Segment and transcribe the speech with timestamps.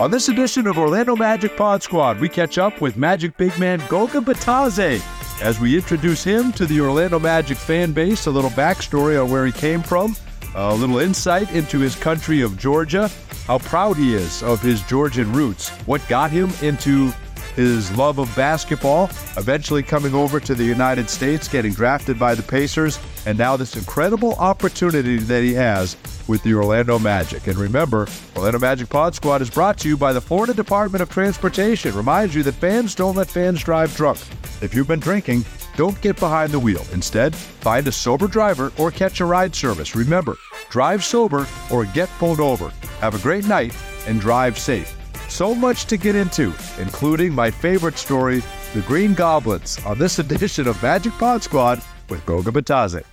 [0.00, 3.82] On this edition of Orlando Magic Pod Squad, we catch up with Magic big man
[3.88, 5.02] Goga Bitadze
[5.42, 9.44] as we introduce him to the Orlando Magic fan base, a little backstory on where
[9.44, 10.14] he came from,
[10.54, 13.10] a little insight into his country of Georgia,
[13.48, 17.10] how proud he is of his Georgian roots, what got him into
[17.56, 22.42] his love of basketball, eventually coming over to the United States, getting drafted by the
[22.44, 25.98] Pacers, and now this incredible opportunity that he has
[26.28, 27.46] with the Orlando Magic.
[27.46, 31.10] And remember, Orlando Magic Pod Squad is brought to you by the Florida Department of
[31.10, 31.94] Transportation.
[31.94, 34.18] Reminds you that fans don't let fans drive drunk.
[34.62, 35.44] If you've been drinking,
[35.76, 36.82] don't get behind the wheel.
[36.94, 39.94] Instead, find a sober driver or catch a ride service.
[39.94, 40.34] Remember,
[40.70, 42.70] drive sober or get pulled over.
[43.00, 44.96] Have a great night and drive safe.
[45.28, 48.42] So much to get into, including my favorite story,
[48.72, 53.04] the Green Goblins, on this edition of Magic Pod Squad with Goga Bitadze.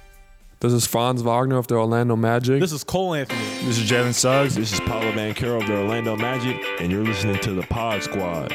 [0.66, 2.60] This is Franz Wagner of the Orlando Magic.
[2.60, 3.40] This is Cole Anthony.
[3.66, 4.56] This is Jalen Suggs.
[4.56, 8.52] This is Paolo Banchero of the Orlando Magic, and you're listening to the Pod Squad.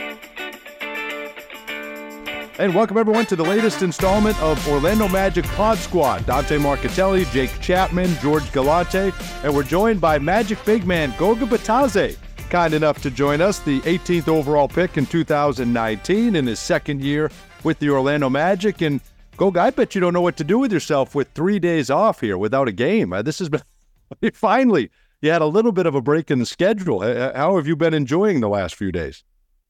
[2.58, 6.26] And welcome everyone to the latest installment of Orlando Magic Pod Squad.
[6.26, 9.12] Dante Marchitelli, Jake Chapman, George Galante,
[9.44, 12.18] and we're joined by Magic big man Goga Bitadze
[12.50, 17.30] kind enough to join us, the 18th overall pick in 2019 in his second year
[17.62, 18.80] with the Orlando Magic.
[18.80, 19.00] And
[19.40, 22.20] go, I bet you don't know what to do with yourself with three days off
[22.20, 23.12] here without a game.
[23.12, 23.62] Uh, this has been
[24.34, 24.90] finally,
[25.22, 27.00] you had a little bit of a break in the schedule.
[27.00, 29.24] How have you been enjoying the last few days?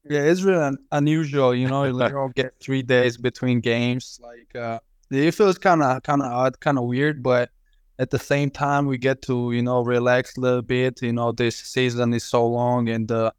[0.09, 1.53] Yeah, it's really unusual.
[1.53, 4.19] You know, you don't get three days between games.
[4.21, 4.79] Like, uh,
[5.11, 7.51] it feels kind of kind of odd, kind of weird, but
[7.99, 11.31] at the same time we get to you know relax a little bit you know
[11.31, 13.29] this season is so long and uh,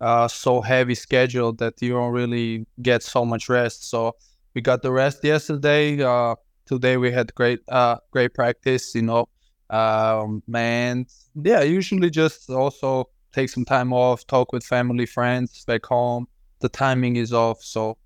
[0.00, 4.14] uh, so heavy schedule that you don't really get so much rest so
[4.54, 6.34] we got the rest yesterday uh,
[6.66, 9.28] today we had great uh, great practice you know
[9.70, 11.06] um, and
[11.42, 16.26] yeah usually just also take some time off talk with family friends back home
[16.60, 17.96] the timing is off so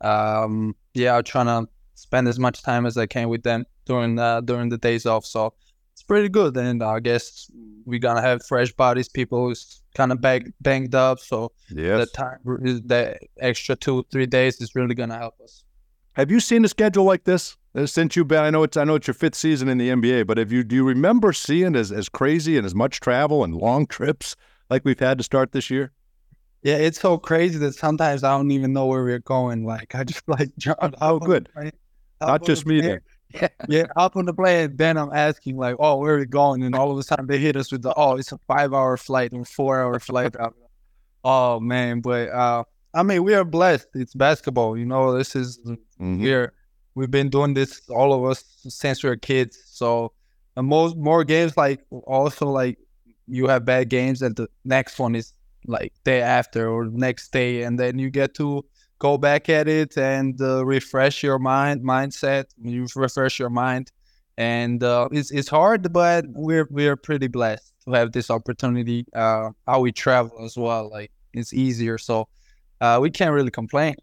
[0.00, 4.18] um, yeah i'm trying to spend as much time as i can with them during
[4.18, 5.26] uh, during the days off.
[5.26, 5.54] So
[5.92, 6.56] it's pretty good.
[6.56, 7.50] And I guess
[7.84, 11.18] we're gonna have fresh bodies, people who's kind of bang, banged up.
[11.18, 11.98] So yes.
[11.98, 15.64] the time, the extra two three days is really gonna help us.
[16.18, 18.42] Have you seen a schedule like this uh, since you've been?
[18.42, 20.64] I know it's I know it's your fifth season in the NBA, but have you
[20.64, 24.34] do you remember seeing as as crazy and as much travel and long trips
[24.68, 25.92] like we've had to start this year?
[26.64, 29.64] Yeah, it's so crazy that sometimes I don't even know where we're going.
[29.64, 30.96] Like I just like jump.
[31.00, 31.48] Oh, good.
[32.20, 33.02] Not just me there.
[33.32, 33.84] Yeah, yeah.
[33.94, 36.90] Up on the plane, then I'm asking like, "Oh, where are we going?" And all
[36.90, 40.00] of a sudden they hit us with the, "Oh, it's a five-hour flight or four-hour
[40.00, 40.34] flight."
[41.22, 42.64] oh man, but uh,
[42.98, 43.86] I mean, we are blessed.
[43.94, 45.16] It's basketball, you know.
[45.16, 46.20] This is mm-hmm.
[46.20, 46.52] we're
[46.96, 49.56] we've been doing this all of us since we were kids.
[49.66, 50.12] So,
[50.56, 52.76] and most more games like also like
[53.28, 55.32] you have bad games, and the next one is
[55.66, 58.64] like day after or next day, and then you get to
[58.98, 63.92] go back at it and uh, refresh your mind mindset you refresh your mind
[64.36, 69.50] and uh, it's, it's hard but we're we're pretty blessed to have this opportunity uh,
[69.68, 72.26] how we travel as well like it's easier so
[72.80, 73.94] uh, we can't really complain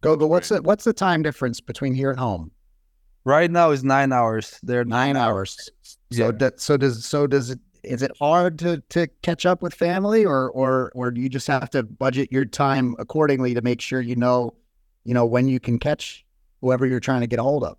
[0.00, 2.50] Goga, what's the what's the time difference between here and home?
[3.24, 4.58] Right now is nine hours.
[4.62, 5.56] They're nine, nine hours.
[5.58, 5.98] hours.
[6.12, 6.30] So yeah.
[6.38, 10.24] that so does so does it is it hard to to catch up with family
[10.24, 14.00] or or or do you just have to budget your time accordingly to make sure
[14.00, 14.54] you know
[15.04, 16.24] you know when you can catch
[16.60, 17.76] whoever you're trying to get a hold of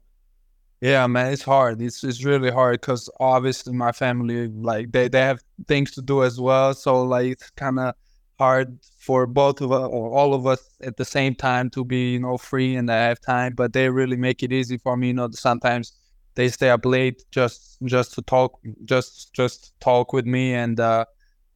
[0.79, 5.19] yeah man it's hard it's it's really hard because obviously my family like they, they
[5.19, 7.93] have things to do as well so like it's kind of
[8.39, 12.13] hard for both of us or all of us at the same time to be
[12.13, 15.07] you know free and I have time but they really make it easy for me
[15.07, 15.93] you know sometimes
[16.35, 21.05] they stay up late just just to talk just just talk with me and uh,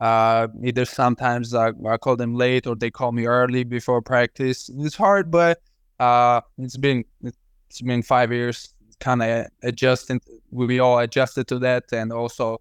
[0.02, 4.70] uh, either sometimes I, I call them late or they call me early before practice.
[4.80, 5.62] It's hard but
[6.00, 10.20] uh, it's been it's been five years kind of adjusting
[10.52, 12.60] we all adjusted to that and also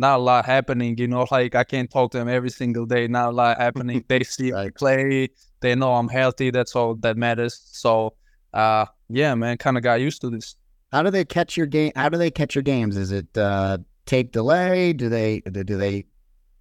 [0.00, 3.06] not a lot happening you know like i can't talk to them every single day
[3.06, 5.28] not a lot happening they see I play
[5.60, 8.14] they know i'm healthy that's all that matters so
[8.54, 10.56] uh yeah man kind of got used to this
[10.92, 11.92] how do they catch your game?
[11.94, 12.96] How do they catch your games?
[12.96, 14.92] Is it uh, tape delay?
[14.92, 16.06] Do they do they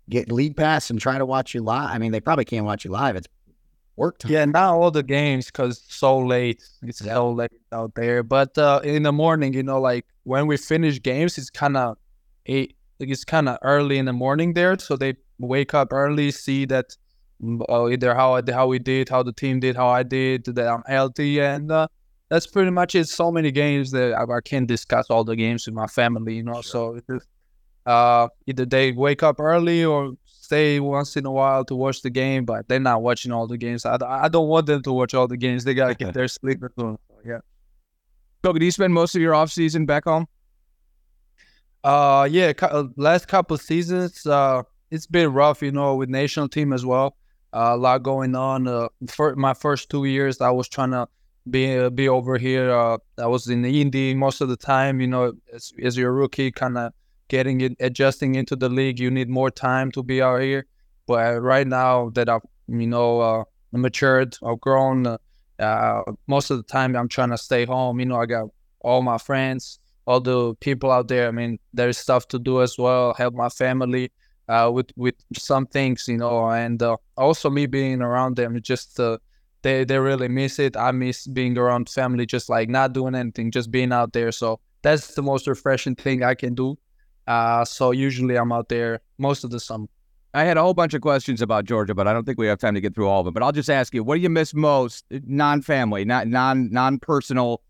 [0.10, 1.90] get league pass and try to watch you live?
[1.90, 3.16] I mean, they probably can't watch you live.
[3.16, 3.28] It's
[3.96, 4.32] work time.
[4.32, 6.64] Yeah, not all the games because so late.
[6.84, 8.22] It's so late out there.
[8.22, 11.98] But uh, in the morning, you know, like when we finish games, it's kind of
[12.46, 12.76] eight.
[13.00, 16.66] Like it's kind of early in the morning there, so they wake up early, see
[16.66, 16.96] that
[17.70, 20.68] uh, either how I, how we did, how the team did, how I did, that
[20.68, 21.88] I'm healthy, and uh,
[22.30, 23.08] that's pretty much it.
[23.08, 26.44] So many games that I, I can't discuss all the games with my family, you
[26.44, 26.62] know.
[26.62, 27.02] Sure.
[27.08, 27.20] So
[27.86, 32.10] uh, either they wake up early or stay once in a while to watch the
[32.10, 33.86] game, but they're not watching all the games.
[33.86, 35.64] I, I don't want them to watch all the games.
[35.64, 36.62] They gotta get their sleep.
[37.26, 37.40] Yeah.
[38.44, 40.26] So, do you spend most of your off season back home?
[41.84, 42.54] Uh, yeah.
[42.54, 47.16] Cu- last couple seasons, uh, it's been rough, you know, with national team as well.
[47.54, 48.68] Uh, a lot going on.
[48.68, 51.08] Uh, for my first two years, I was trying to
[51.50, 52.72] be uh, be over here.
[52.72, 55.02] Uh, I was in the Indy most of the time.
[55.02, 56.94] You know, as, as you're rookie, kind of
[57.28, 60.66] getting it, adjusting into the league, you need more time to be out here.
[61.08, 65.08] But right now that I've, you know, uh, matured, I've grown.
[65.08, 65.18] Uh,
[65.60, 68.00] uh, most of the time, I'm trying to stay home.
[68.00, 68.50] You know, I got
[68.82, 69.80] all my friends,
[70.10, 71.28] all the people out there.
[71.28, 73.14] I mean, there's stuff to do as well.
[73.14, 74.12] Help my family
[74.48, 78.60] uh, with with some things, you know, and uh, also me being around them.
[78.60, 79.20] Just uh,
[79.62, 80.76] they they really miss it.
[80.76, 84.32] I miss being around family, just like not doing anything, just being out there.
[84.32, 86.76] So that's the most refreshing thing I can do.
[87.28, 89.86] Uh, so usually I'm out there most of the summer.
[90.34, 92.58] I had a whole bunch of questions about Georgia, but I don't think we have
[92.58, 93.34] time to get through all of them.
[93.36, 97.62] But I'll just ask you, what do you miss most, non-family, not non non-personal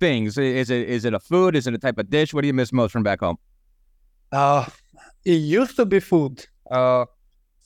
[0.00, 0.36] things?
[0.38, 1.54] Is it is it a food?
[1.54, 2.34] Is it a type of dish?
[2.34, 3.36] What do you miss most from back home?
[4.32, 4.66] Uh,
[5.24, 7.04] it used to be food, uh,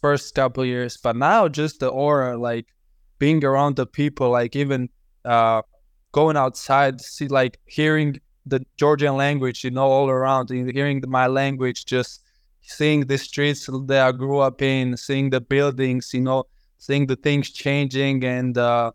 [0.00, 2.66] first couple years, but now just the aura, like
[3.18, 4.88] being around the people, like even
[5.24, 5.62] uh,
[6.12, 11.86] going outside, see like hearing the Georgian language, you know, all around, hearing my language,
[11.86, 12.22] just
[12.62, 16.44] seeing the streets that I grew up in, seeing the buildings, you know,
[16.78, 18.92] seeing the things changing and uh,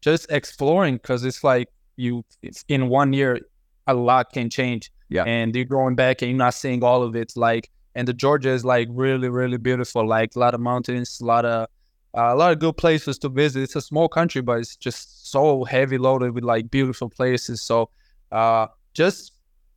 [0.00, 1.68] just exploring because it's like
[2.00, 2.24] you,
[2.68, 3.40] in one year,
[3.86, 4.90] a lot can change.
[5.08, 5.24] Yeah.
[5.24, 7.32] And you're going back and you're not seeing all of it.
[7.36, 10.06] Like, and the Georgia is like really, really beautiful.
[10.06, 11.68] Like a lot of mountains, a lot of
[12.16, 13.62] uh, a lot of good places to visit.
[13.62, 17.62] It's a small country, but it's just so heavy loaded with like beautiful places.
[17.62, 17.90] So
[18.32, 19.32] uh, just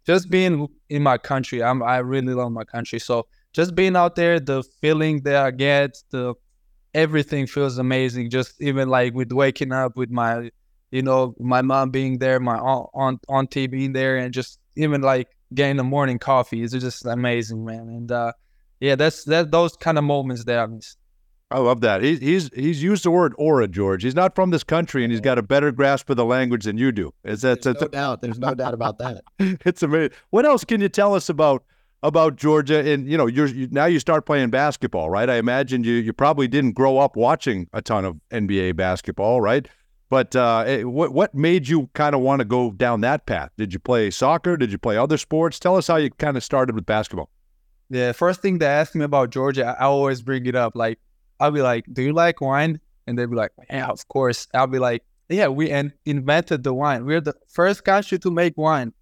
[0.06, 3.00] just being in my country, I'm I really love my country.
[3.00, 6.34] So just being out there, the feeling that I get, the
[6.94, 8.30] everything feels amazing.
[8.30, 10.52] Just even like with waking up with my,
[10.94, 15.02] you know, my mom being there, my aunt, aunt auntie being there, and just even
[15.02, 17.90] like getting the morning coffee is just amazing, man.
[17.90, 18.34] And uh,
[18.80, 20.96] yeah, that's that those kind of moments that I miss.
[21.50, 22.04] I love that.
[22.04, 24.04] He's he's he's used the word aura, George.
[24.04, 26.78] He's not from this country, and he's got a better grasp of the language than
[26.78, 27.12] you do.
[27.24, 28.22] Is that There's no doubt.
[28.22, 29.24] There's no doubt about that.
[29.40, 30.12] it's amazing.
[30.30, 31.64] What else can you tell us about
[32.04, 32.88] about Georgia?
[32.88, 35.28] And you know, you're you, now you start playing basketball, right?
[35.28, 39.68] I imagine you you probably didn't grow up watching a ton of NBA basketball, right?
[40.14, 43.50] But uh, eh, what what made you kind of want to go down that path?
[43.58, 44.56] Did you play soccer?
[44.56, 45.58] Did you play other sports?
[45.58, 47.32] Tell us how you kind of started with basketball.
[47.90, 50.76] Yeah, first thing they ask me about Georgia, I always bring it up.
[50.76, 51.00] Like,
[51.40, 54.68] I'll be like, "Do you like wine?" And they'll be like, "Yeah, of course." I'll
[54.68, 57.08] be like, "Yeah, we in- invented the wine.
[57.08, 58.94] We're the first country to make wine."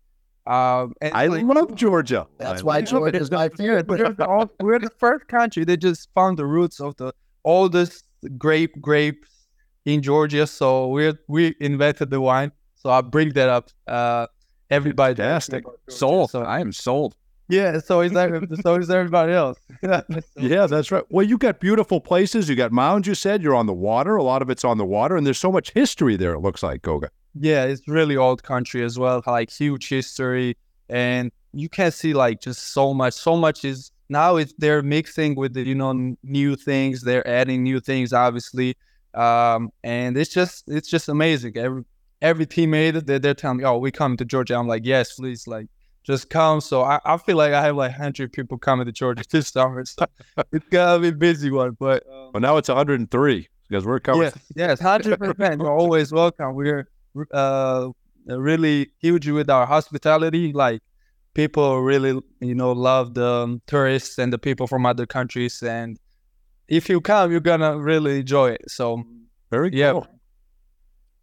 [0.48, 2.26] Um, and I like, love Georgia.
[2.38, 3.22] That's I why Georgia it.
[3.22, 3.86] is my favorite.
[3.86, 5.66] we're the, we're the first country.
[5.66, 8.06] They just found the roots of the oldest
[8.38, 9.31] grape grapes
[9.86, 10.48] in Georgia.
[10.48, 12.52] So we we invented the wine.
[12.76, 13.70] So I bring that up.
[13.88, 14.28] Uh,
[14.70, 15.64] everybody Fantastic.
[15.90, 16.32] Sold.
[16.32, 17.16] So I am sold.
[17.50, 18.30] yeah, so is that,
[18.64, 19.60] so is everybody else.
[20.38, 21.04] Yeah, that's right.
[21.10, 22.50] Well, you got beautiful places.
[22.50, 23.08] You got mountains.
[23.08, 24.16] You said you're on the water.
[24.16, 26.34] A lot of it's on the water, and there's so much history there.
[26.34, 27.10] It looks like Goga.
[27.40, 30.58] Yeah, it's really old country as well, like huge history,
[30.90, 33.14] and you can see like just so much.
[33.14, 37.02] So much is now it's they're mixing with the you know new things.
[37.04, 38.76] They're adding new things, obviously,
[39.16, 41.58] um, and it's just it's just amazing.
[41.58, 41.84] Every
[42.22, 45.48] every teammate they're, they're telling me, "Oh, we come to Georgia." I'm like, "Yes, please,
[45.48, 45.68] like
[46.04, 49.24] just come." So I, I feel like I have like hundred people coming to Georgia
[49.32, 49.84] this summer.
[49.98, 50.06] So
[50.52, 52.04] it's gonna be a busy one, but.
[52.12, 54.24] Um, Well, now it's 103 because we're coming.
[54.24, 55.62] Yes, yes, hundred percent.
[55.62, 56.56] You're always welcome.
[56.56, 56.88] We're
[57.32, 57.90] uh
[58.28, 60.54] really huge with our hospitality.
[60.54, 60.82] Like
[61.34, 65.62] people really, you know, love the um, tourists and the people from other countries.
[65.64, 65.98] And
[66.78, 68.64] if you come, you're gonna really enjoy it.
[68.68, 69.04] So
[69.52, 69.92] Very yeah.
[69.92, 70.08] cool.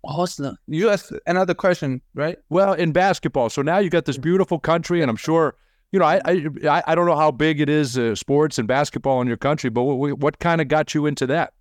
[0.02, 2.38] What's the you asked another question, right?
[2.50, 5.56] Well, in basketball, so now you got this beautiful country, and I'm sure,
[5.92, 8.68] you know, I I, I- I don't know how big it is, uh, sports and
[8.68, 11.52] basketball in your country, but what, what kind of got you into that?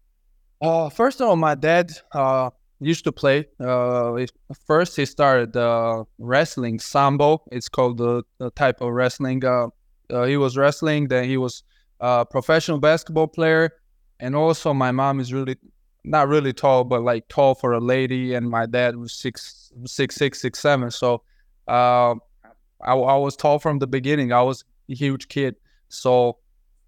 [0.62, 3.46] Uh, first of all, my dad uh used to play.
[3.60, 4.26] Uh,
[4.68, 7.42] first he started uh wrestling sambo.
[7.52, 9.44] It's called the, the type of wrestling.
[9.44, 9.68] Uh,
[10.12, 11.08] uh, he was wrestling.
[11.10, 11.64] Then he was
[12.00, 13.72] a professional basketball player,
[14.20, 15.58] and also my mom is really
[16.04, 18.34] not really tall, but like tall for a lady.
[18.34, 20.92] And my dad was six six six six seven.
[20.92, 21.24] So,
[21.68, 22.16] uh,
[22.82, 24.32] I, I was tall from the beginning.
[24.32, 25.56] I was a huge kid.
[25.90, 26.38] So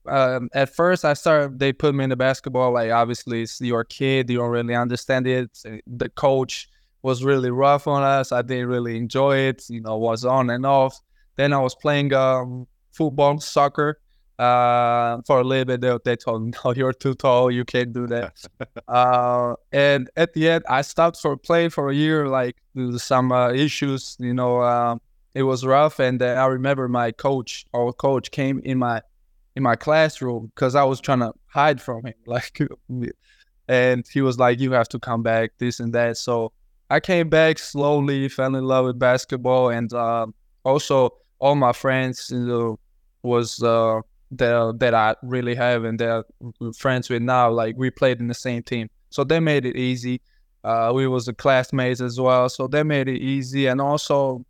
[0.07, 3.83] um, at first I started they put me in the basketball like obviously it's your
[3.83, 5.51] kid you don't really understand it
[5.87, 6.69] the coach
[7.01, 10.65] was really rough on us I didn't really enjoy it you know was on and
[10.65, 10.99] off
[11.35, 13.99] then I was playing um, football soccer
[14.39, 17.51] Uh, for a little bit, they, they told me, "No, you're too tall.
[17.51, 18.33] You can't do that."
[18.87, 22.55] uh, and at the end, I stopped for playing for a year, like
[22.97, 24.15] some uh, issues.
[24.19, 24.95] You know, uh,
[25.33, 25.99] it was rough.
[25.99, 29.01] And I remember my coach, our coach, came in my
[29.57, 32.57] in my classroom because I was trying to hide from him, like,
[33.67, 36.53] and he was like, "You have to come back, this and that." So
[36.89, 40.27] I came back slowly, fell in love with basketball, and uh,
[40.63, 42.79] also all my friends you know,
[43.21, 44.01] was uh,
[44.31, 46.25] that that I really have and that
[46.61, 47.49] I'm friends with now.
[47.49, 50.21] Like we played in the same team, so they made it easy.
[50.63, 53.67] Uh, we was classmates as well, so they made it easy.
[53.67, 54.45] And also,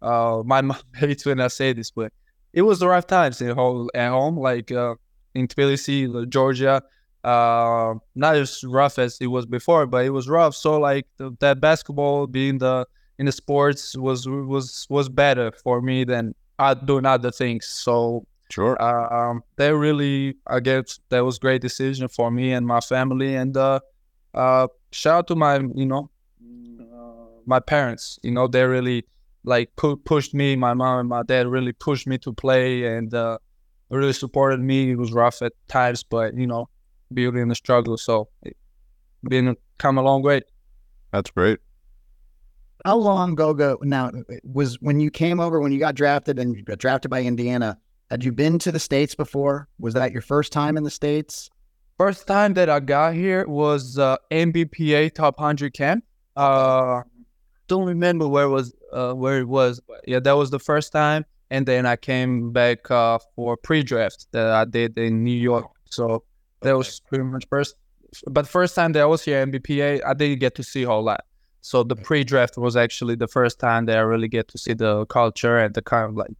[0.00, 2.12] uh, my mom hates when I say this, but
[2.52, 3.88] it was the rough times at home.
[3.94, 4.94] At home, like uh,
[5.34, 6.82] in Tbilisi, Georgia.
[7.24, 10.56] Uh, not as rough as it was before, but it was rough.
[10.56, 12.84] So like the, that basketball being the
[13.20, 17.66] in the sports was was was better for me than uh, doing other things.
[17.66, 18.76] So Sure.
[18.82, 23.34] um, they really, I guess, that was great decision for me and my family.
[23.34, 23.80] And uh,
[24.34, 26.10] uh, shout out to my, you know,
[26.78, 28.18] uh, my parents.
[28.22, 29.06] You know, they really
[29.42, 30.54] like pu- pushed me.
[30.54, 33.38] My mom and my dad really pushed me to play and uh,
[33.88, 34.90] really supported me.
[34.90, 36.68] It was rough at times, but you know,
[37.14, 37.96] beauty in the struggle.
[37.96, 38.54] So, it,
[39.26, 40.42] been come a long way.
[41.10, 41.58] That's great.
[42.84, 44.10] How long Goga now
[44.44, 47.78] was when you came over when you got drafted and you got drafted by Indiana?
[48.12, 49.68] Had you been to the states before?
[49.78, 51.48] Was that your first time in the states?
[51.96, 56.04] First time that I got here was uh, NBPA Top 100 camp.
[56.36, 57.04] Uh,
[57.68, 60.92] don't remember where it was uh, where it was, but yeah, that was the first
[60.92, 61.24] time.
[61.48, 65.70] And then I came back uh, for pre-draft that I did in New York.
[65.86, 66.22] So
[66.60, 67.76] that was pretty much first.
[68.26, 71.02] But first time that I was here NBPA, I didn't get to see a whole
[71.02, 71.24] lot.
[71.62, 75.06] So the pre-draft was actually the first time that I really get to see the
[75.06, 76.32] culture and the kind of like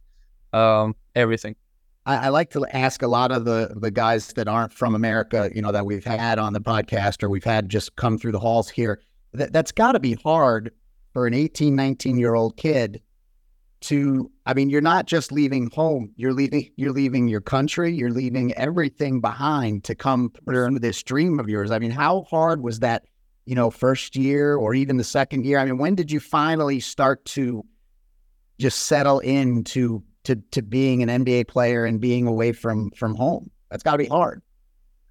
[0.53, 1.55] um, everything.
[2.05, 5.49] I, I like to ask a lot of the the guys that aren't from America,
[5.53, 8.39] you know, that we've had on the podcast or we've had just come through the
[8.39, 9.01] halls here.
[9.33, 10.71] That that's got to be hard
[11.13, 13.01] for an 18, 19 year old kid
[13.81, 14.29] to.
[14.45, 16.11] I mean, you're not just leaving home.
[16.15, 16.69] You're leaving.
[16.75, 17.93] You're leaving your country.
[17.93, 21.71] You're leaving everything behind to come pursue this dream of yours.
[21.71, 23.05] I mean, how hard was that?
[23.45, 25.59] You know, first year or even the second year.
[25.59, 27.65] I mean, when did you finally start to
[28.57, 33.49] just settle into to to being an NBA player and being away from from home.
[33.69, 34.41] That's got to be hard.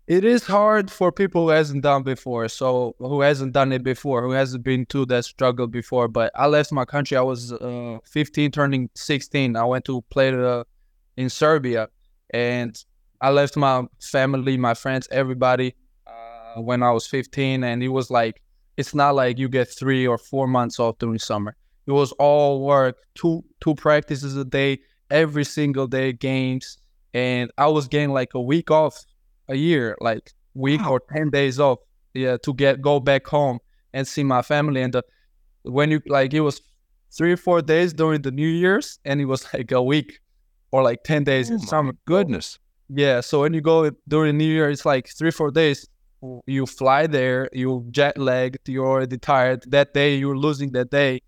[0.06, 2.48] It is hard for people who hasn't done before.
[2.48, 6.08] So who hasn't done it before, who hasn't been to that struggle before.
[6.08, 7.16] But I left my country.
[7.16, 9.56] I was uh, 15, turning 16.
[9.56, 10.66] I went to play the,
[11.16, 11.88] in Serbia,
[12.30, 12.76] and
[13.20, 15.76] I left my family, my friends, everybody
[16.06, 17.62] uh, when I was 15.
[17.62, 18.42] And it was like
[18.76, 21.56] it's not like you get three or four months off during summer.
[21.86, 24.80] It was all work, two two practices a day,
[25.12, 26.78] every single day games
[27.14, 29.04] and i was getting like a week off
[29.48, 30.92] a year like week wow.
[30.92, 31.78] or 10 days off
[32.14, 33.58] yeah to get go back home
[33.92, 35.02] and see my family and the,
[35.64, 36.60] when you like it was
[37.16, 40.18] three or four days during the new year's and it was like a week
[40.72, 44.44] or like 10 days oh in summer goodness yeah so when you go during new
[44.44, 45.86] year it's like three four days
[46.46, 51.20] you fly there you jet lagged you're already tired that day you're losing that day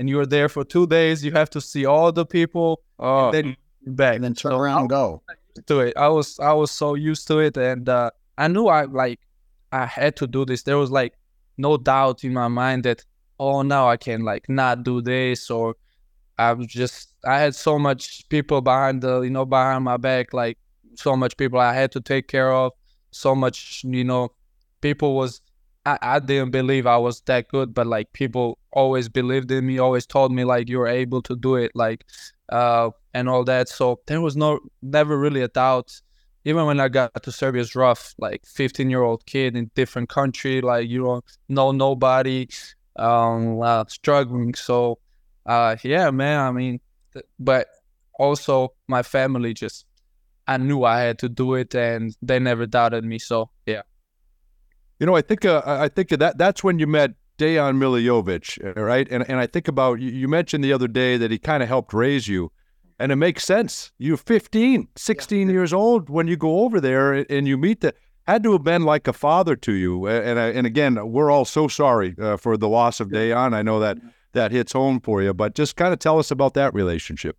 [0.00, 1.22] and you're there for two days.
[1.22, 3.26] You have to see all the people, oh.
[3.26, 5.22] and then back, and then turn so around and go.
[5.66, 8.84] To it, I was I was so used to it, and uh, I knew I
[8.84, 9.20] like
[9.72, 10.62] I had to do this.
[10.62, 11.12] There was like
[11.58, 13.04] no doubt in my mind that
[13.38, 15.76] oh now I can like not do this or
[16.38, 20.32] I was just I had so much people behind the you know behind my back
[20.32, 20.56] like
[20.94, 22.72] so much people I had to take care of
[23.10, 24.32] so much you know
[24.80, 25.42] people was
[25.86, 29.78] I, I didn't believe I was that good, but like people always believed in me,
[29.78, 32.04] always told me like you're able to do it, like
[32.50, 33.68] uh and all that.
[33.68, 36.00] So there was no never really a doubt.
[36.44, 38.14] Even when I got to Serbia, rough.
[38.18, 42.48] Like 15 year old kid in different country, like you don't know nobody,
[42.96, 44.54] um, uh, struggling.
[44.54, 44.98] So
[45.46, 46.40] uh yeah, man.
[46.40, 46.80] I mean,
[47.14, 47.68] th- but
[48.18, 49.86] also my family just
[50.46, 53.18] I knew I had to do it, and they never doubted me.
[53.18, 53.82] So yeah.
[55.00, 59.08] You know, I think uh, I think that that's when you met Dejan Milojevic, right?
[59.10, 61.92] And and I think about you mentioned the other day that he kind of helped
[61.92, 62.52] raise you.
[62.98, 63.92] And it makes sense.
[63.96, 65.52] You're 15, 16 yeah.
[65.54, 67.94] years old when you go over there and you meet the
[68.26, 70.06] had to have been like a father to you.
[70.06, 73.54] And and again, we're all so sorry uh, for the loss of Dejan.
[73.54, 73.96] I know that
[74.32, 77.38] that hits home for you, but just kind of tell us about that relationship.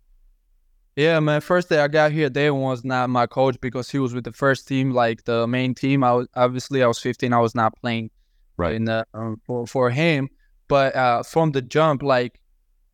[0.96, 1.40] Yeah, man.
[1.40, 4.32] First day I got here, Day was not my coach because he was with the
[4.32, 6.04] first team, like the main team.
[6.04, 8.10] I was obviously I was 15, I was not playing
[8.58, 10.28] right in the, um, for for him.
[10.68, 12.40] But uh, from the jump, like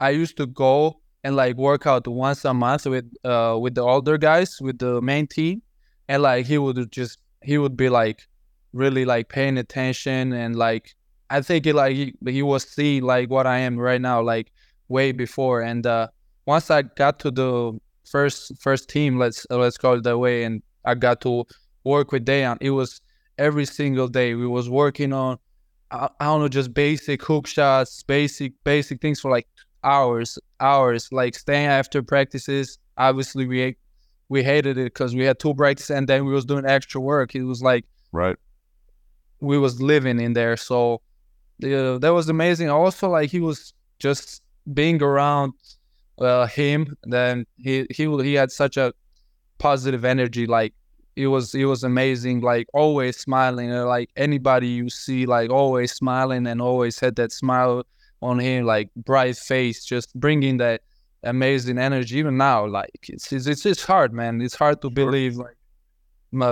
[0.01, 3.83] I used to go and like work out once a month with uh with the
[3.83, 5.63] older guys with the main team,
[6.09, 8.29] and like he would just he would be like
[8.73, 10.95] really like paying attention and like
[11.31, 14.53] I think it like he, he was seeing like what I am right now like
[14.89, 16.09] way before and uh
[16.47, 17.79] once I got to the
[18.11, 21.45] first first team let's let's call it that way and I got to
[21.85, 23.01] work with Dejan it was
[23.39, 24.35] every single day.
[24.35, 25.39] We was working on
[25.91, 29.47] I, I don't know just basic hook shots basic basic things for like
[29.85, 32.79] hours hours like staying after practices.
[32.97, 33.77] Obviously we
[34.29, 37.35] we hated it because we had two breaks and then we was doing extra work.
[37.35, 38.37] It was like Right.
[39.41, 40.57] we was living in there.
[40.57, 41.01] So
[41.65, 42.71] uh, that was amazing.
[42.71, 44.43] Also like he was just
[44.75, 45.53] being around
[46.21, 48.93] uh, him then he he he had such a
[49.59, 50.75] positive energy like
[51.17, 55.93] it was it was amazing like always smiling uh, like anybody you see like always
[55.93, 57.85] smiling and always had that smile
[58.23, 60.81] on him like bright face just bringing that
[61.25, 64.41] amazing energy even now like it's it's, it's just hard man.
[64.41, 65.57] It's hard to believe like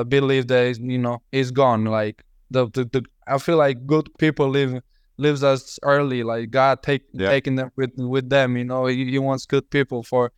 [0.08, 4.48] believe that you know he's gone like the, the the i feel like good people
[4.48, 4.80] live
[5.18, 7.30] lives us early like god take Yeah.
[7.30, 10.30] taking them with with them you know he, he wants good people for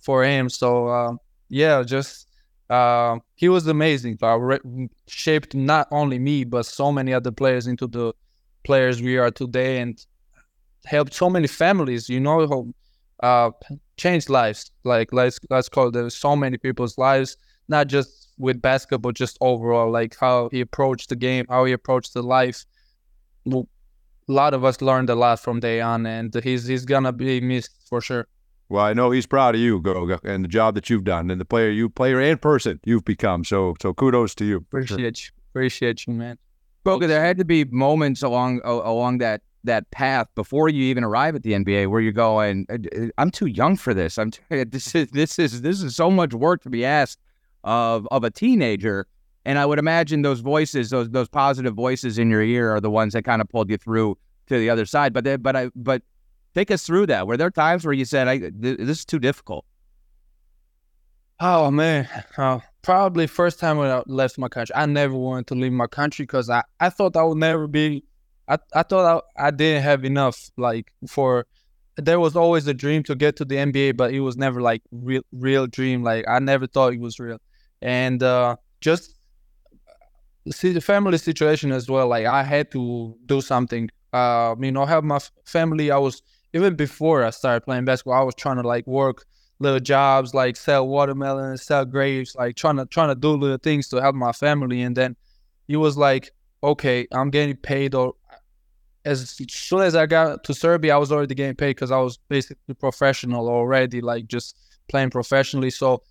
[0.00, 0.48] for him.
[0.48, 1.12] So uh,
[1.48, 2.28] yeah just
[2.70, 7.66] uh, he was amazing uh, re- shaped not only me but so many other players
[7.66, 8.12] into the
[8.64, 9.98] players we are today and
[10.86, 12.72] helped so many families you know
[13.22, 13.50] uh
[13.96, 14.70] changed lives.
[14.84, 17.36] Like let's let's call it there's so many people's lives
[17.68, 22.14] not just with basketball just overall like how he approached the game how he approached
[22.14, 22.64] the life
[24.30, 27.74] a lot of us learned a lot from Dejan and he's he's gonna be missed
[27.88, 28.26] for sure
[28.68, 31.40] Well, I know he's proud of you, Goga, and the job that you've done, and
[31.40, 33.42] the player you, player and person you've become.
[33.44, 34.56] So, so kudos to you.
[34.58, 36.38] appreciate you appreciate you man
[36.84, 41.34] Goga, there had to be moments along along that that path before you even arrive
[41.34, 44.16] at the NBA where you're going, "Uh, I'm too young for this.
[44.16, 47.18] I'm too, this is this is this is so much work to be asked
[47.64, 49.06] of of a teenager.
[49.44, 52.90] And I would imagine those voices, those those positive voices in your ear, are the
[52.90, 54.16] ones that kind of pulled you through
[54.50, 55.12] to the other side.
[55.12, 56.02] But they, but I but
[56.54, 57.26] take us through that.
[57.26, 59.64] Were there times where you said, I, th- "This is too difficult"?
[61.40, 64.74] Oh man, uh, probably first time when I left my country.
[64.76, 68.04] I never wanted to leave my country because I, I thought I would never be.
[68.46, 71.46] I, I thought I, I didn't have enough like for.
[71.96, 74.82] There was always a dream to get to the NBA, but it was never like
[74.90, 76.02] real real dream.
[76.02, 77.38] Like I never thought it was real,
[77.80, 79.14] and uh, just
[80.50, 82.08] see the family situation as well.
[82.08, 83.88] Like I had to do something.
[84.12, 85.90] Uh, you know, help my f- family.
[85.90, 88.20] I was even before I started playing basketball.
[88.20, 89.24] I was trying to like work
[89.60, 93.88] little jobs like sell watermelons, sell grapes, like trying to trying to do little things
[93.88, 94.82] to help my family.
[94.82, 95.16] And then
[95.68, 98.14] he was like, "Okay, I'm getting paid." Or
[99.04, 102.18] as soon as I got to Serbia, I was already getting paid because I was
[102.28, 104.56] basically professional already, like just
[104.88, 105.70] playing professionally.
[105.70, 106.02] So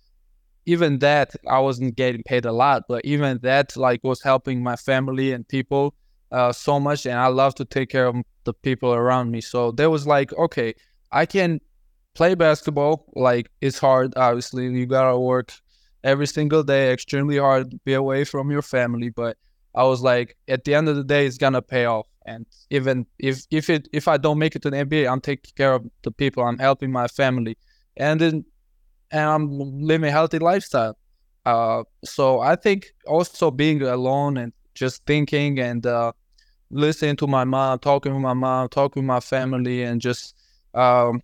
[0.66, 4.76] even that, I wasn't getting paid a lot, but even that, like, was helping my
[4.76, 5.94] family and people
[6.32, 7.06] uh, so much.
[7.06, 9.40] And I love to take care of the people around me.
[9.40, 10.74] So there was like, okay,
[11.12, 11.60] I can
[12.14, 13.06] play basketball.
[13.14, 14.66] Like it's hard, obviously.
[14.66, 15.52] You gotta work
[16.04, 19.10] every single day, extremely hard, be away from your family.
[19.10, 19.36] But
[19.74, 22.06] I was like, at the end of the day, it's gonna pay off.
[22.26, 25.52] And even if if it if I don't make it to the NBA, I'm taking
[25.56, 26.44] care of the people.
[26.44, 27.56] I'm helping my family,
[27.96, 28.44] and then
[29.10, 30.96] and I'm living a healthy lifestyle.
[31.46, 36.12] Uh, so I think also being alone and just thinking and uh,
[36.70, 40.36] listening to my mom, talking with my mom, talking with my family, and just
[40.74, 41.22] um,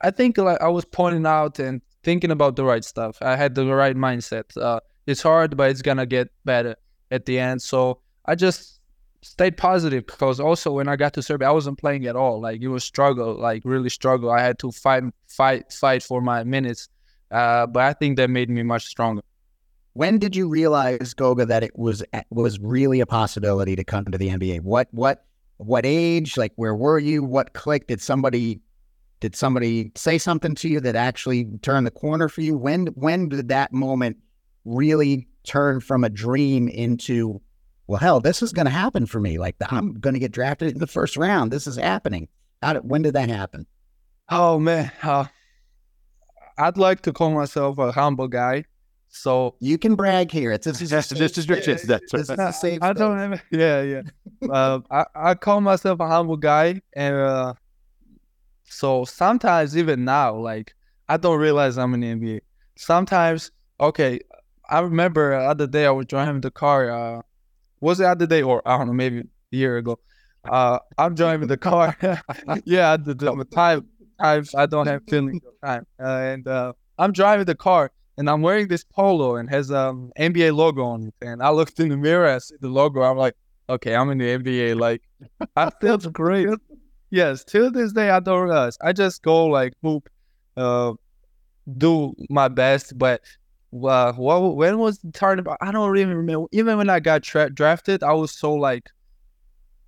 [0.00, 3.18] I think like I was pointing out and thinking about the right stuff.
[3.20, 4.56] I had the right mindset.
[4.56, 6.76] Uh, it's hard, but it's gonna get better
[7.10, 7.62] at the end.
[7.62, 8.80] So I just
[9.22, 12.40] stayed positive because also when I got to Serbia, I wasn't playing at all.
[12.40, 14.30] Like it was struggle, like really struggle.
[14.30, 16.88] I had to fight, fight, fight for my minutes.
[17.30, 19.22] Uh, but I think that made me much stronger.
[19.94, 24.18] When did you realize, Goga, that it was was really a possibility to come to
[24.18, 24.60] the NBA?
[24.60, 25.24] What what
[25.56, 26.36] what age?
[26.36, 27.24] Like where were you?
[27.24, 27.88] What clicked?
[27.88, 28.60] Did somebody
[29.20, 32.56] did somebody say something to you that actually turned the corner for you?
[32.56, 34.16] When when did that moment
[34.64, 37.40] really turn from a dream into
[37.86, 39.38] well, hell, this is going to happen for me.
[39.38, 41.50] Like I'm going to get drafted in the first round.
[41.50, 42.28] This is happening.
[42.62, 43.66] How did, when did that happen?
[44.28, 45.24] Oh man, uh,
[46.56, 48.64] I'd like to call myself a humble guy.
[49.10, 50.52] So You can brag here.
[50.52, 51.36] It's this is This is this
[51.68, 52.98] is that's this is a safe I space.
[52.98, 53.42] don't have.
[53.50, 54.02] Yeah, yeah.
[54.50, 57.54] uh, I I call myself a humble guy, and uh,
[58.64, 60.74] so sometimes even now, like
[61.08, 62.40] I don't realize I'm in the NBA.
[62.76, 64.20] Sometimes, okay,
[64.70, 66.90] I remember the other day I was driving the car.
[66.90, 67.22] Uh,
[67.80, 69.98] was it the other day or I don't know, maybe a year ago?
[70.48, 71.96] Uh, I'm driving the car.
[72.64, 73.88] yeah, the, the time,
[74.20, 78.42] I I don't have feeling time, uh, and uh, I'm driving the car, and I'm
[78.42, 81.14] wearing this polo and has um NBA logo on it.
[81.22, 83.02] And I looked in the mirror, I see the logo.
[83.02, 83.34] I'm like,
[83.68, 84.78] okay, I'm in the NBA.
[84.78, 85.02] Like,
[85.56, 86.48] I feel great.
[87.10, 88.78] Yes, till this day, I don't realize.
[88.80, 90.08] I just go like hoop,
[90.56, 90.92] uh,
[91.76, 92.96] do my best.
[92.98, 93.22] But
[93.72, 95.56] uh, what when was the tournament?
[95.60, 96.46] I don't even remember.
[96.52, 98.90] Even when I got tra- drafted, I was so like,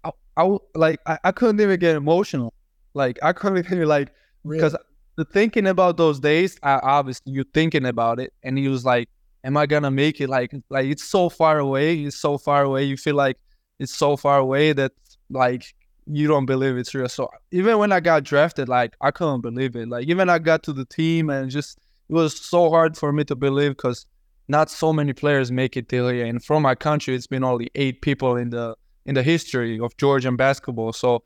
[0.05, 2.55] I, I like I, I couldn't even get emotional.
[2.95, 4.11] Like I couldn't even like
[4.45, 4.77] because
[5.17, 9.09] the thinking about those days, I, obviously you're thinking about it, and he was like,
[9.45, 12.01] "Am I gonna make it?" Like, like it's so far away.
[12.03, 12.85] It's so far away.
[12.85, 13.39] You feel like
[13.79, 14.93] it's so far away that
[15.31, 15.75] like
[16.07, 17.09] you don't believe it's real.
[17.09, 19.89] So even when I got drafted, like I couldn't believe it.
[19.89, 23.25] Like even I got to the team and just it was so hard for me
[23.25, 24.07] to believe because
[24.49, 26.27] not so many players make it till here.
[26.27, 29.97] And from my country, it's been only eight people in the in the history of
[29.97, 30.93] Georgian basketball.
[30.93, 31.23] So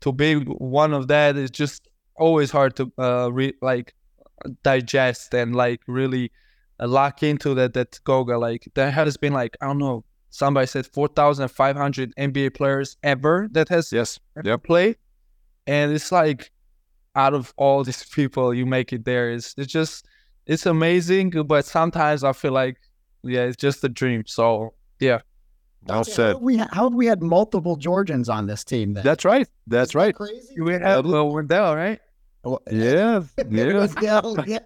[0.00, 1.88] to be one of that is just
[2.18, 3.94] always hard to uh re- like
[4.62, 6.30] digest and like really
[6.80, 8.38] uh, lock into that that Goga.
[8.38, 13.68] Like there has been like I don't know somebody said 4,500 NBA players ever that
[13.70, 14.20] has Yes.
[14.36, 14.64] ever Yep.
[14.64, 14.96] played.
[15.66, 16.50] And it's like,
[17.14, 19.30] out of all these people, you make it there.
[19.30, 20.04] It's, it's just,
[20.46, 21.30] it's amazing.
[21.46, 22.76] But sometimes I feel like,
[23.22, 24.24] yeah, it's just a dream.
[24.26, 25.20] So, yeah.
[25.86, 26.36] Well How said.
[26.42, 29.04] we how we had multiple Georgians on this team then?
[29.04, 29.48] That's right.
[29.68, 30.14] That's right.
[30.14, 30.60] Crazy.
[30.60, 32.00] We have uh, Wendell, right?
[32.46, 33.22] Well, Yeah.
[33.50, 33.74] Yeah.
[33.74, 34.60] Wendell, yeah.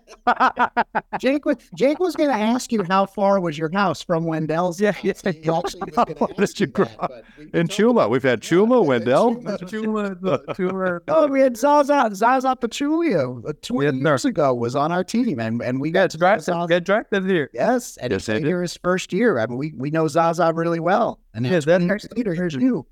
[1.18, 4.78] Jake was Jake was going to ask you how far was your house from Wendell's.
[4.80, 5.02] Yeah, house.
[5.02, 5.32] yeah.
[5.32, 8.82] He actually was gonna How ask you that, we In told Chuma, we've had Chuma,
[8.82, 9.36] Yeah, Wendell.
[9.36, 14.10] Chuma, the- Chuma, Oh, we had Zaza Zaza Pachulia uh, 20 Yeah, no.
[14.10, 17.24] years ago was on our team, and and we got get drafted, Zaza- get drafted
[17.24, 17.48] here.
[17.54, 18.44] Yes, and Yes, he did.
[18.44, 19.38] here his first year.
[19.38, 22.34] I mean, we, we know Zaza really well, and Yeah, that's that's 20 years later.
[22.34, 22.86] Here's you.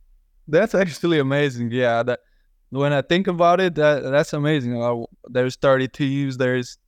[0.51, 1.73] That's actually amazing.
[1.73, 2.21] Yeah, that
[2.71, 4.81] when I think about it, that that's amazing.
[4.81, 6.37] Uh, there's 30 teams.
[6.37, 6.79] There's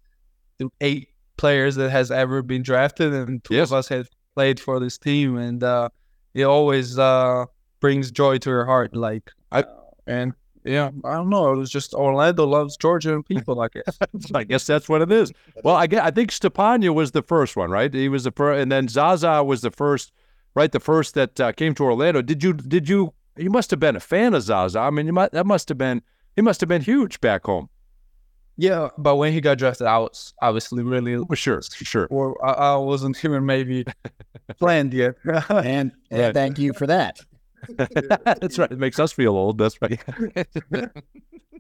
[0.81, 3.69] eight players that has ever been drafted, and two Yes.
[3.71, 5.89] of us have played for this team, and uh,
[6.35, 7.47] it always uh,
[7.81, 8.95] brings joy to your heart.
[8.95, 9.75] Like, I- uh,
[10.07, 10.33] and
[10.65, 11.53] yeah, I don't know.
[11.53, 13.99] It was just Orlando loves Georgian people, I guess.
[14.35, 15.33] I guess that's what it is.
[15.65, 17.93] Well, I, get, I think Stepania was the first one, right?
[17.93, 20.13] He was the first, and then Zaza was the first,
[20.55, 20.71] right?
[20.71, 22.21] The first that uh, came to Orlando.
[22.21, 22.53] Did you?
[22.53, 23.15] Did you?
[23.41, 24.79] You must have been a fan of Zaza.
[24.79, 26.03] I mean, you might, that must have been.
[26.37, 27.69] He must have been huge back home.
[28.57, 32.07] yeah, but when he got drafted, I was obviously really, Well, sure, sure.
[32.11, 33.85] or I, I wasn't even maybe
[34.59, 35.15] planned yet.
[35.49, 36.35] And, and Right.
[36.35, 37.19] thank you for that.
[37.77, 38.71] that's right.
[38.71, 39.59] It makes us feel old.
[39.59, 40.01] That's right.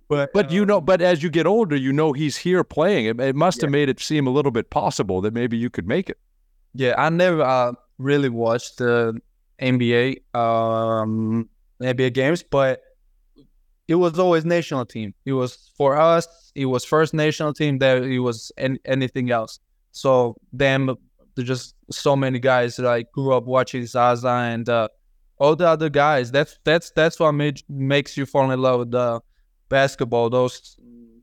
[0.09, 3.07] but But you uh, know, but as you get older, you know he's here playing.
[3.07, 5.87] It, it must have made it seem a little bit possible that maybe you could
[5.87, 6.19] make it.
[6.75, 9.21] Yeah, I never uh, really watched the
[9.61, 11.49] NBA um,
[11.81, 12.81] NBA games, but
[13.89, 15.15] it was always national team.
[15.25, 16.53] It was for us.
[16.55, 17.79] It was first national team.
[17.79, 19.59] There, it was an, anything else.
[19.93, 20.95] So them,
[21.35, 24.89] there's just so many guys that I grew up watching Zaza and uh,
[25.39, 26.31] all the other guys.
[26.31, 29.21] That's that's that's what made, makes you fall in love with the
[29.69, 30.31] basketball.
[30.31, 30.77] Those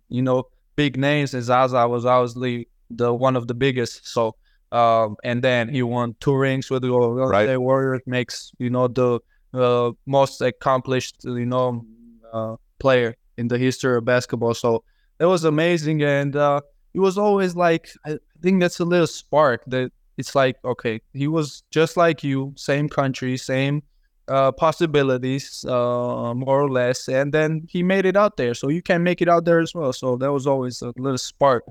[0.09, 0.43] you know
[0.75, 4.07] big names, and Zaza was obviously the one of the biggest.
[4.07, 4.35] So
[4.71, 7.57] um, and then he won two rings with the Golden Right.
[7.57, 8.01] Warriors.
[8.05, 9.19] Makes you know the
[9.53, 11.85] uh, most accomplished you know
[12.33, 14.53] uh, player in the history of basketball.
[14.53, 14.83] So
[15.17, 16.61] that was amazing, and uh,
[16.93, 21.27] it was always like I think that's a little spark that it's like okay, he
[21.27, 23.83] was just like you, same country, same
[24.27, 28.53] uh, possibilities, uh, more or less, and then he made it out there.
[28.53, 29.93] So you can make it out there as well.
[29.93, 31.63] So that was always a little spark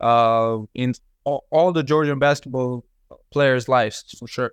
[0.00, 2.84] uh, in all, all the Georgian basketball
[3.30, 4.52] players' lives for sure.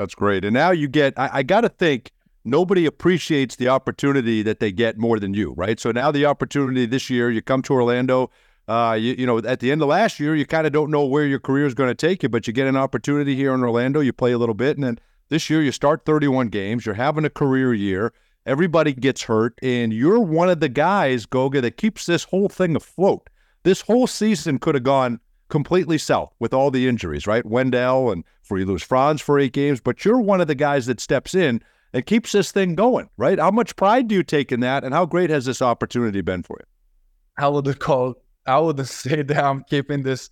[0.00, 0.44] That's great.
[0.44, 2.10] And now you get, I, I got to think,
[2.44, 5.78] nobody appreciates the opportunity that they get more than you, right?
[5.78, 8.30] So now the opportunity this year, you come to Orlando.
[8.66, 11.04] Uh, you, you know, at the end of last year, you kind of don't know
[11.04, 13.62] where your career is going to take you, but you get an opportunity here in
[13.62, 14.00] Orlando.
[14.00, 16.86] You play a little bit, and then this year you start 31 games.
[16.86, 18.12] You're having a career year.
[18.46, 22.74] Everybody gets hurt, and you're one of the guys, Goga, that keeps this whole thing
[22.74, 23.28] afloat.
[23.64, 27.44] This whole season could have gone completely south with all the injuries, right?
[27.44, 30.86] Wendell and for you lose Franz for eight games, but you're one of the guys
[30.86, 33.38] that steps in and keeps this thing going, right?
[33.38, 36.42] How much pride do you take in that, and how great has this opportunity been
[36.42, 36.66] for you?
[37.38, 38.16] I would call
[38.48, 40.30] I wouldn't say that I'm keeping this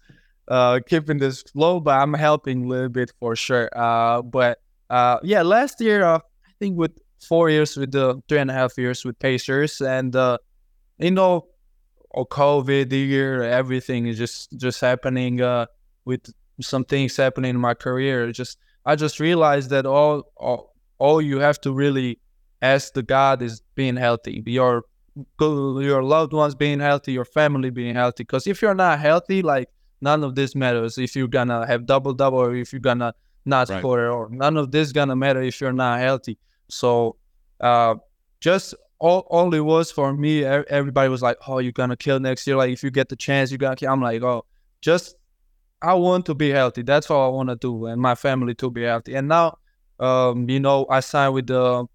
[0.48, 3.70] uh keeping this low, but I'm helping a little bit for sure.
[3.72, 4.58] Uh but
[4.90, 8.54] uh yeah, last year uh, I think with four years with the three and a
[8.54, 10.38] half years with Pacers and uh
[10.98, 11.46] you know
[12.10, 15.66] or COVID year, everything is just just happening uh
[16.04, 18.28] with some things happening in my career.
[18.28, 22.18] It just I just realized that all all, all you have to really
[22.62, 24.42] ask the God is being healthy.
[24.46, 24.84] Your
[25.40, 28.22] your loved ones being healthy, your family being healthy.
[28.24, 29.68] Because if you're not healthy, like
[30.00, 33.12] none of this matters if you're gonna have double double or if you're gonna
[33.44, 33.78] not Right.
[33.80, 36.38] score or none of this gonna matter if you're not healthy.
[36.68, 37.16] So
[37.60, 37.96] uh
[38.40, 42.46] just all all it was for me, everybody was like, Oh, you're gonna kill next
[42.46, 42.56] year.
[42.56, 43.90] Like if you get the chance, you're gonna kill.
[43.92, 44.44] I'm like, oh,
[44.80, 45.16] just
[45.80, 46.82] I want to be healthy.
[46.82, 49.14] That's all I want to do, and my family to be healthy.
[49.14, 49.58] And now,
[50.00, 51.86] um, you know, I signed with the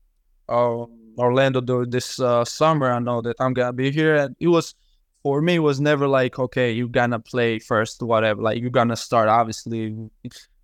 [0.49, 0.85] uh,
[1.17, 2.91] Orlando this uh, summer.
[2.91, 4.75] I know that I'm gonna be here, and it was
[5.21, 5.55] for me.
[5.55, 8.41] It was never like, okay, you're gonna play first, whatever.
[8.41, 9.27] Like you're gonna start.
[9.27, 9.95] Obviously,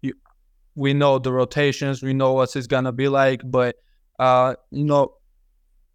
[0.02, 0.14] you,
[0.76, 2.02] we know the rotations.
[2.02, 3.76] We know what it's gonna be like, but
[4.18, 5.16] uh, you know,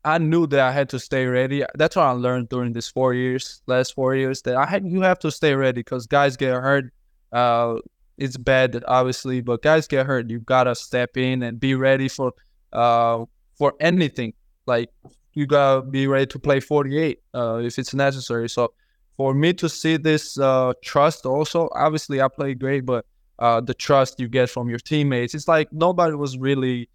[0.04, 1.64] I knew that I had to stay ready.
[1.74, 5.00] That's what I learned during these four years, last four years, that I had you
[5.00, 6.92] have to stay ready because guys get hurt.
[7.34, 7.80] Uh,
[8.16, 10.30] it's bad, obviously, but guys get hurt.
[10.30, 12.32] You gotta step in and be ready for
[12.72, 13.24] uh
[13.58, 14.34] for anything.
[14.66, 14.90] Like
[15.34, 18.48] you gotta be ready to play 48 uh, if it's necessary.
[18.48, 18.72] So
[19.16, 23.04] for me to see this uh trust, also, obviously I played great, but
[23.40, 26.88] uh the trust you get from your teammates, it's like nobody was really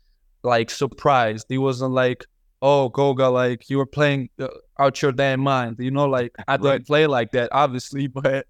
[0.44, 1.48] like surprised.
[1.50, 2.26] It wasn't like
[2.62, 4.48] oh Goga, like you were playing uh,
[4.80, 5.78] out your damn mind.
[5.80, 8.48] You know, like I don't play like that, obviously, but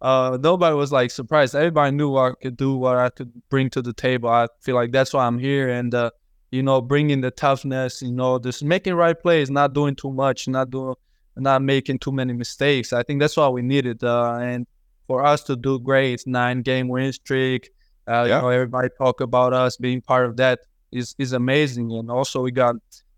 [0.00, 1.54] uh, nobody was like surprised.
[1.54, 4.28] Everybody knew what I could do, what I could bring to the table.
[4.28, 6.10] I feel like that's why I'm here, and uh,
[6.50, 10.48] you know, bringing the toughness, you know, just making right plays, not doing too much,
[10.48, 10.94] not doing,
[11.36, 12.92] not making too many mistakes.
[12.92, 14.66] I think that's what we needed, uh, and
[15.06, 17.70] for us to do great, nine game win streak.
[18.08, 18.36] Uh, Yeah.
[18.36, 20.60] You know, everybody talk about us being part of that
[20.92, 22.76] is is amazing, and also we got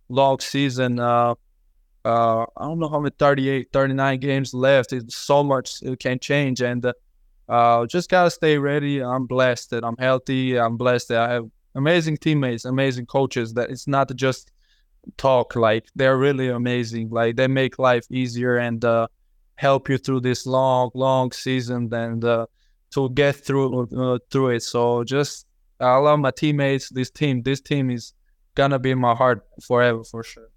[0.09, 0.98] long season.
[0.98, 1.35] Uh,
[2.04, 4.92] uh, I don't know how many 38, 39 games left.
[4.92, 6.92] It's so much it can change, and uh,
[7.48, 9.02] uh, just gotta stay ready.
[9.02, 10.58] I'm blessed that I'm healthy.
[10.58, 13.54] I'm blessed that I have amazing teammates, amazing coaches.
[13.54, 14.50] That it's not just
[15.16, 15.56] talk.
[15.56, 17.11] Like they're really amazing.
[17.11, 19.08] Like they make life easier and uh,
[19.56, 22.46] help you through this long, long season and uh,
[22.92, 24.62] to get through uh, through it.
[24.62, 25.46] So just
[25.80, 26.88] I love my teammates.
[26.90, 28.12] This team, this team is
[28.54, 30.48] gonna be in my heart forever for sure.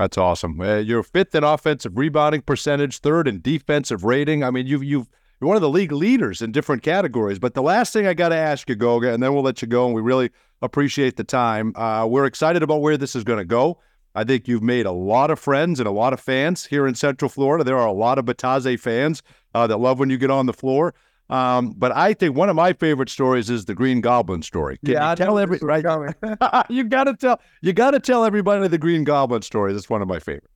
[0.00, 0.58] That's awesome.
[0.58, 4.42] Uh, you're fifth in offensive rebounding percentage, third in defensive rating.
[4.42, 7.38] I mean, you've you've you're one of the league leaders in different categories.
[7.38, 9.68] But the last thing I got to ask you, Goga, and then we'll let you
[9.68, 9.84] go.
[9.84, 10.30] And we really
[10.62, 11.76] appreciate the time.
[11.76, 13.78] Uh, we're excited about where this is going to go.
[14.14, 16.94] I think you've made a lot of friends and a lot of fans here in
[16.94, 17.62] Central Florida.
[17.62, 19.22] There are a lot of Bitadze fans
[19.54, 20.94] uh, that love when you get on the floor.
[21.30, 24.78] Um, but I think one of my favorite stories is the Green Goblin story.
[24.84, 25.84] Can you tell every right?
[26.68, 29.72] you got to tell you got to tell everybody the Green Goblin story.
[29.72, 30.48] That's one of my favorites.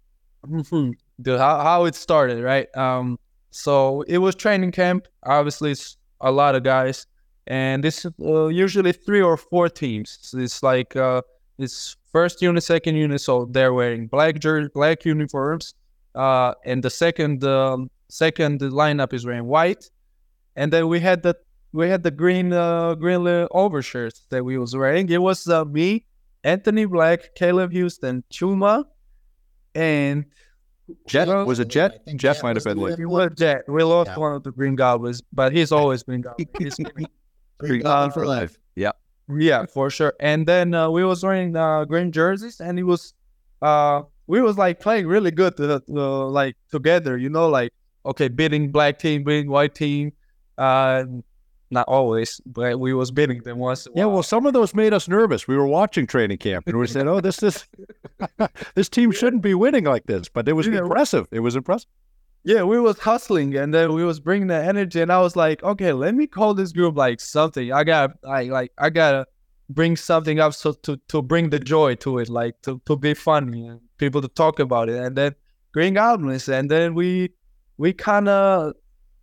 [0.47, 0.95] Mhm.
[1.23, 2.67] Dude, how, how it started, right?
[2.77, 3.19] Um,
[3.51, 5.07] so it was training camp.
[5.25, 7.07] Obviously, it's a lot of guys,
[7.47, 10.19] and this uh, usually three or four teams.
[10.23, 11.23] So it's like uh,
[11.59, 13.21] it's first unit, second unit.
[13.21, 15.75] So they're wearing black jersey, black uniforms,
[16.17, 19.89] uh, and the second um, second lineup is wearing white,
[20.57, 21.37] and then we had the
[21.73, 25.09] we had the green uh, green overshirts that we was wearing.
[25.09, 26.07] It was uh, me,
[26.45, 28.85] Anthony Black, Caleb Houstan, Chuma,
[29.75, 30.25] and
[31.09, 32.05] Jett Well, was it I Jett?
[32.05, 32.99] think Jeff Jett might have been the- late.
[32.99, 33.69] He was Jett.
[33.69, 34.19] We lost Yeah.
[34.19, 36.49] one of the Green Goblins, but he's always been Goblin.
[36.59, 36.77] He's-
[37.59, 38.59] Green Uh, Goblin for life.
[38.77, 38.91] yeah,
[39.29, 40.13] yeah, for sure.
[40.21, 43.15] And then uh, we was wearing uh, green jerseys, and he was,
[43.63, 47.17] uh, we was like playing really good, to, uh, like together.
[47.17, 47.73] You know, like
[48.05, 50.13] okay, beating black team, beating white team.
[50.59, 51.05] Uh,
[51.71, 53.89] not always, but we was beating them once.
[53.97, 55.49] Yeah, well, some of those made us nervous.
[55.49, 57.67] We were watching training camp and we said, "Oh, this this
[58.75, 60.79] this team shouldn't be winning like this," but it was Yeah.
[60.81, 61.27] impressive.
[61.33, 61.89] It was impressive.
[62.45, 65.63] yeah, we was hustling and then we was bringing the energy and I was like,
[65.63, 67.73] okay, let me call this group like something.
[67.73, 69.27] I got like like I gotta
[69.71, 73.15] bring something up so to to bring the joy to it, like to to be
[73.15, 74.97] funny and people to talk about it.
[75.03, 75.35] And then
[75.73, 77.31] Green Goblins, and then we
[77.79, 78.75] we kind of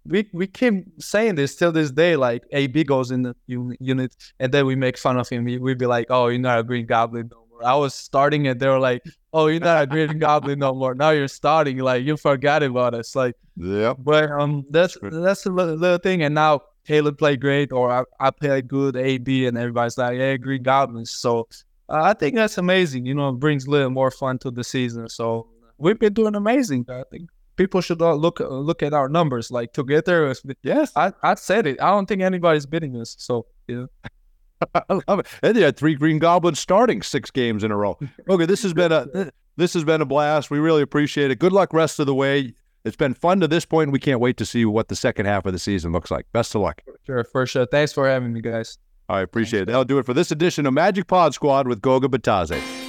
[0.05, 2.15] we we keep saying this till this day.
[2.15, 5.43] Like AB goes in the unit, and then we make fun of him.
[5.45, 8.47] We- We'd be like, "Oh, you're not a Green Goblin no more." I was starting,
[8.47, 10.95] and they were like, "Oh, you're not a Green Goblin no more.
[10.95, 11.77] Now you're starting.
[11.77, 13.97] Like you forgot about us." Like, Yep.
[13.99, 16.23] but um, that's that's a little, thing.
[16.23, 20.37] And now Caleb played great, or I, I played good, AB, and everybody's like, "Yeah,
[20.37, 21.47] Green Goblins." So
[21.89, 23.05] uh, I think that's amazing.
[23.05, 25.07] You know, it brings a little more fun to the season.
[25.09, 26.85] So we've been doing amazing.
[26.89, 29.51] I think people should look uh, look at our numbers.
[29.51, 30.33] Like together,
[30.63, 31.81] Yes, I I said it.
[31.81, 33.15] I don't think anybody's beating us.
[33.19, 33.85] So yeah.
[34.75, 35.27] I love it.
[35.41, 37.97] And they had three Green Goblins starting six games in a row.
[38.29, 40.51] Okay, this has been a this has been a blast.
[40.51, 41.39] We really appreciate it.
[41.39, 42.53] Good luck rest of the way.
[42.83, 43.91] It's been fun to this point.
[43.91, 46.25] We can't wait to see what the second half of the season looks like.
[46.31, 46.81] Best of luck.
[47.05, 47.67] Sure, for sure.
[47.67, 48.79] Thanks for having me, guys.
[49.07, 49.65] I appreciate it.
[49.67, 52.80] That'll do it for this edition of Magic Pod Squad with Goga Bitadze.